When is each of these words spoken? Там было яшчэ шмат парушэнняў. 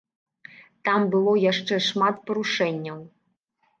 Там 0.87 1.01
было 1.15 1.33
яшчэ 1.51 1.75
шмат 1.91 2.15
парушэнняў. 2.31 2.99